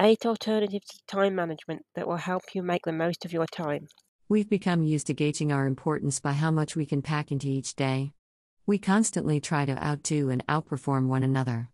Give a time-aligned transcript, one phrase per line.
[0.00, 3.86] Eight alternatives to time management that will help you make the most of your time.
[4.28, 7.76] We've become used to gauging our importance by how much we can pack into each
[7.76, 8.10] day.
[8.66, 11.68] We constantly try to outdo and outperform one another.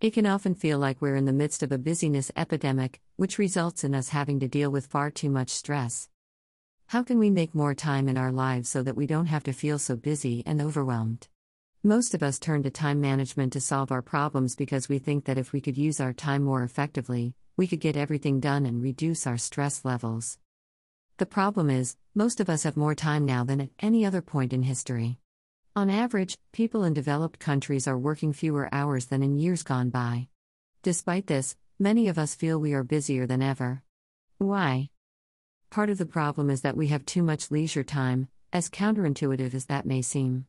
[0.00, 3.84] It can often feel like we're in the midst of a busyness epidemic, which results
[3.84, 6.08] in us having to deal with far too much stress.
[6.86, 9.52] How can we make more time in our lives so that we don't have to
[9.52, 11.28] feel so busy and overwhelmed?
[11.82, 15.38] Most of us turn to time management to solve our problems because we think that
[15.38, 19.26] if we could use our time more effectively, we could get everything done and reduce
[19.26, 20.36] our stress levels.
[21.16, 24.52] The problem is, most of us have more time now than at any other point
[24.52, 25.20] in history.
[25.74, 30.28] On average, people in developed countries are working fewer hours than in years gone by.
[30.82, 33.82] Despite this, many of us feel we are busier than ever.
[34.36, 34.90] Why?
[35.70, 39.64] Part of the problem is that we have too much leisure time, as counterintuitive as
[39.66, 40.44] that may seem.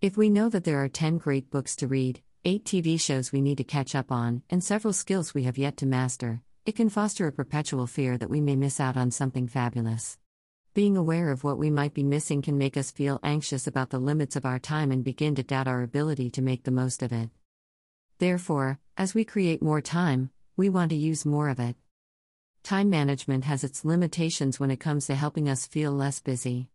[0.00, 3.40] If we know that there are 10 great books to read, 8 TV shows we
[3.40, 6.90] need to catch up on, and several skills we have yet to master, it can
[6.90, 10.18] foster a perpetual fear that we may miss out on something fabulous.
[10.74, 13.98] Being aware of what we might be missing can make us feel anxious about the
[13.98, 17.12] limits of our time and begin to doubt our ability to make the most of
[17.12, 17.30] it.
[18.18, 21.76] Therefore, as we create more time, we want to use more of it.
[22.62, 26.68] Time management has its limitations when it comes to helping us feel less busy.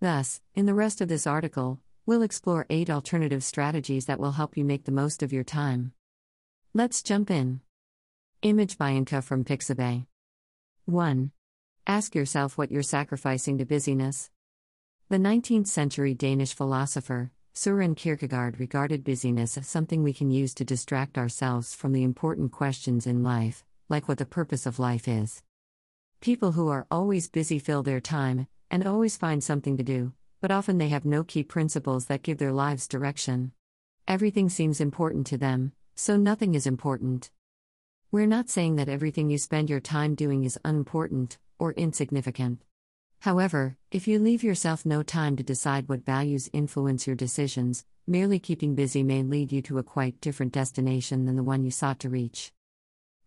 [0.00, 4.56] Thus, in the rest of this article, we'll explore eight alternative strategies that will help
[4.56, 5.92] you make the most of your time.
[6.72, 7.60] Let's jump in.
[8.42, 10.06] Image by Inka from Pixabay.
[10.84, 11.32] 1.
[11.88, 14.30] Ask yourself what you're sacrificing to busyness.
[15.08, 20.64] The 19th century Danish philosopher, Søren Kierkegaard, regarded busyness as something we can use to
[20.64, 25.42] distract ourselves from the important questions in life, like what the purpose of life is.
[26.20, 30.50] People who are always busy fill their time, and always find something to do, but
[30.50, 33.52] often they have no key principles that give their lives direction.
[34.08, 37.30] Everything seems important to them, so nothing is important.
[38.12, 42.62] We're not saying that everything you spend your time doing is unimportant, or insignificant.
[43.20, 48.38] However, if you leave yourself no time to decide what values influence your decisions, merely
[48.38, 51.98] keeping busy may lead you to a quite different destination than the one you sought
[52.00, 52.52] to reach.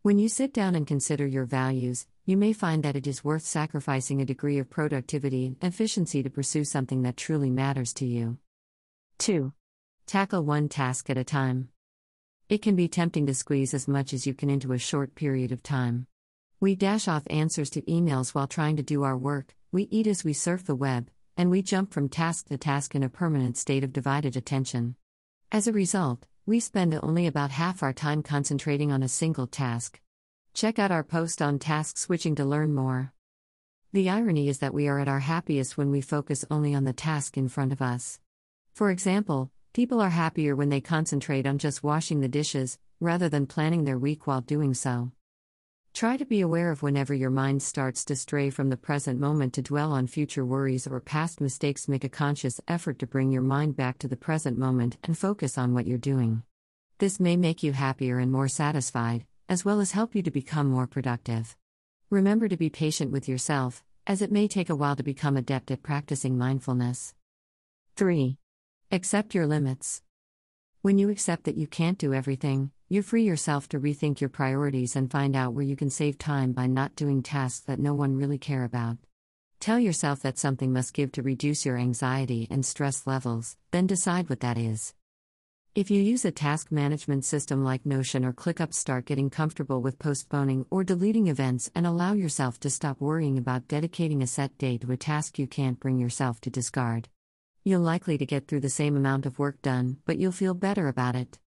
[0.01, 3.41] When you sit down and consider your values, you may find that it is worth
[3.41, 8.37] sacrificing a degree of productivity and efficiency to pursue something that truly matters to you.
[9.17, 9.51] 2.
[10.05, 11.69] Tackle one task at a time.
[12.47, 15.51] It can be tempting to squeeze as much as you can into a short period
[15.51, 16.05] of time.
[16.59, 20.23] We dash off answers to emails while trying to do our work, we eat as
[20.23, 23.83] we surf the web, and we jump from task to task in a permanent state
[23.83, 24.95] of divided attention.
[25.51, 29.99] As a result, we spend only about half our time concentrating on a single task.
[30.53, 33.13] Check out our post on task switching to learn more.
[33.93, 36.93] The irony is that we are at our happiest when we focus only on the
[36.93, 38.19] task in front of us.
[38.73, 43.47] For example, people are happier when they concentrate on just washing the dishes, rather than
[43.47, 45.11] planning their week while doing so.
[45.93, 49.53] Try to be aware of whenever your mind starts to stray from the present moment
[49.53, 51.87] to dwell on future worries or past mistakes.
[51.87, 55.57] Make a conscious effort to bring your mind back to the present moment and focus
[55.57, 56.43] on what you're doing.
[56.99, 60.69] This may make you happier and more satisfied, as well as help you to become
[60.69, 61.57] more productive.
[62.11, 65.71] Remember to be patient with yourself, as it may take a while to become adept
[65.71, 67.15] at practicing mindfulness.
[67.95, 68.37] 3.
[68.91, 70.03] Accept your limits.
[70.83, 74.95] When you accept that you can't do everything, you free yourself to rethink your priorities
[74.95, 78.15] and find out where you can save time by not doing tasks that no one
[78.15, 78.97] really care about.
[79.59, 84.29] Tell yourself that something must give to reduce your anxiety and stress levels, then decide
[84.29, 84.93] what that is.
[85.75, 89.99] If you use a task management system like Notion or ClickUp, start getting comfortable with
[89.99, 94.77] postponing or deleting events and allow yourself to stop worrying about dedicating a set day
[94.77, 97.09] to a task you can't bring yourself to discard.
[97.63, 100.87] You're likely to get through the same amount of work done, but you'll feel better
[100.87, 101.39] about it.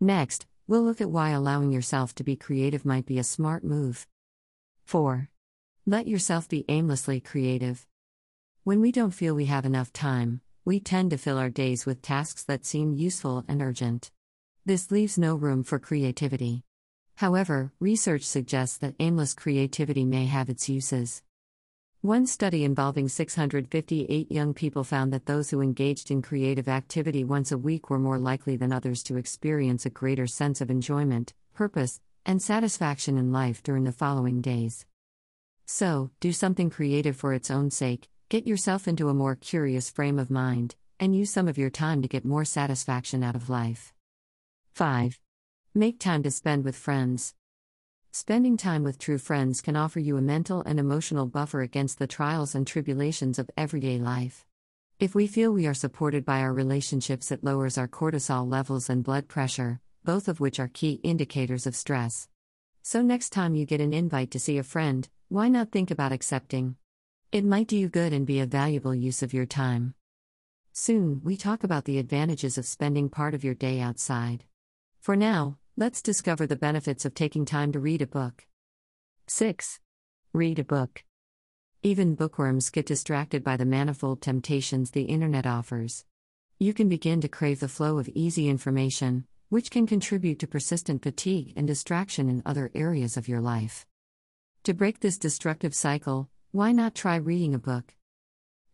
[0.00, 4.06] Next, We'll look at why allowing yourself to be creative might be a smart move.
[4.84, 5.28] 4.
[5.84, 7.88] Let yourself be aimlessly creative.
[8.62, 12.00] When we don't feel we have enough time, we tend to fill our days with
[12.00, 14.08] tasks that seem useful and urgent.
[14.64, 16.62] This leaves no room for creativity.
[17.16, 21.24] However, research suggests that aimless creativity may have its uses.
[22.02, 27.50] One study involving 658 young people found that those who engaged in creative activity once
[27.50, 32.00] a week were more likely than others to experience a greater sense of enjoyment, purpose,
[32.24, 34.86] and satisfaction in life during the following days.
[35.66, 40.16] So, do something creative for its own sake, get yourself into a more curious frame
[40.16, 43.92] of mind, and use some of your time to get more satisfaction out of life.
[44.70, 45.18] 5.
[45.74, 47.34] Make time to spend with friends.
[48.12, 52.06] Spending time with true friends can offer you a mental and emotional buffer against the
[52.06, 54.46] trials and tribulations of everyday life.
[55.00, 59.02] If we feel we are supported by our relationships, it lowers our cortisol levels and
[59.02, 62.28] blood pressure, both of which are key indicators of stress.
[62.82, 66.12] So, next time you get an invite to see a friend, why not think about
[66.12, 66.76] accepting?
[67.32, 69.94] It might do you good and be a valuable use of your time.
[70.72, 74.42] Soon, we talk about the advantages of spending part of your day outside.
[74.98, 78.48] For now, let's discover the benefits of taking time to read a book.
[79.28, 79.78] 6.
[80.32, 81.04] Read a book.
[81.84, 86.04] Even bookworms get distracted by the manifold temptations the internet offers.
[86.58, 91.04] You can begin to crave the flow of easy information, which can contribute to persistent
[91.04, 93.86] fatigue and distraction in other areas of your life.
[94.64, 97.94] To break this destructive cycle, why not try reading a book?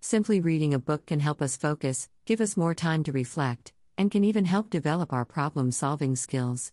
[0.01, 4.11] Simply reading a book can help us focus, give us more time to reflect, and
[4.11, 6.73] can even help develop our problem solving skills.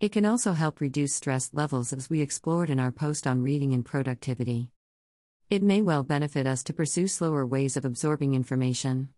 [0.00, 3.72] It can also help reduce stress levels as we explored in our post on reading
[3.74, 4.70] and productivity.
[5.50, 9.10] It may well benefit us to pursue slower ways of absorbing information.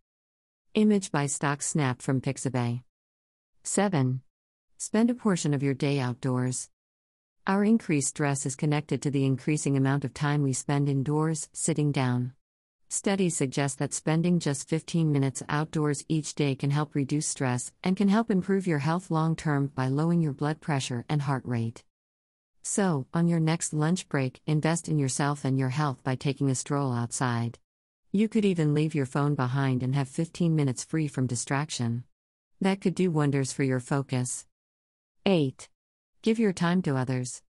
[0.74, 2.82] Image by Stock Snap from Pixabay.
[3.62, 4.20] 7.
[4.76, 6.68] Spend a portion of your day outdoors.
[7.44, 11.90] Our increased stress is connected to the increasing amount of time we spend indoors, sitting
[11.90, 12.34] down.
[12.88, 17.96] Studies suggest that spending just 15 minutes outdoors each day can help reduce stress and
[17.96, 21.82] can help improve your health long term by lowering your blood pressure and heart rate.
[22.62, 26.54] So, on your next lunch break, invest in yourself and your health by taking a
[26.54, 27.58] stroll outside.
[28.12, 32.04] You could even leave your phone behind and have 15 minutes free from distraction.
[32.60, 34.46] That could do wonders for your focus.
[35.26, 35.68] 8.
[36.22, 37.42] Give your time to others.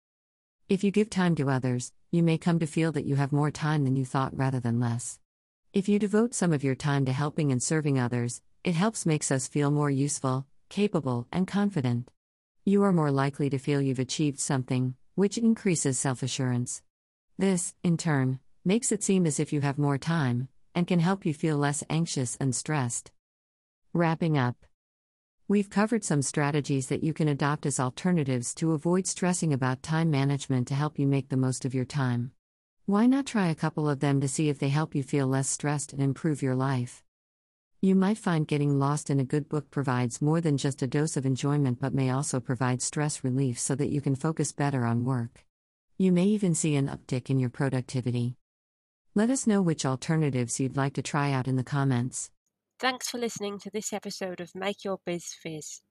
[0.68, 3.50] If you give time to others, you may come to feel that you have more
[3.50, 5.18] time than you thought rather than less.
[5.72, 9.32] If you devote some of your time to helping and serving others, it helps makes
[9.32, 12.12] us feel more useful, capable, and confident.
[12.64, 16.80] You are more likely to feel you've achieved something, which increases self assurance.
[17.36, 20.46] This, in turn, makes it seem as if you have more time,
[20.76, 23.10] and can help you feel less anxious and stressed.
[23.92, 24.54] Wrapping up.
[25.50, 30.08] We've covered some strategies that you can adopt as alternatives to avoid stressing about time
[30.08, 32.30] management to help you make the most of your time.
[32.86, 35.48] Why not try a couple of them to see if they help you feel less
[35.48, 37.02] stressed and improve your life?
[37.80, 41.16] You might find getting lost in a good book provides more than just a dose
[41.16, 45.04] of enjoyment but may also provide stress relief so that you can focus better on
[45.04, 45.44] work.
[45.98, 48.36] You may even see an uptick in your productivity.
[49.16, 52.30] Let us know which alternatives you'd like to try out in the comments.
[52.80, 55.82] Thanks for listening to this episode of Make Your Biz Fizz.